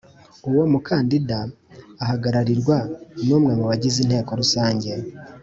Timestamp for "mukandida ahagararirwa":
0.71-2.77